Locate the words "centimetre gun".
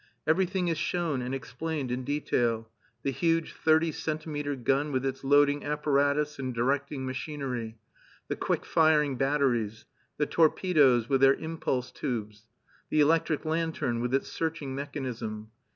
3.91-4.91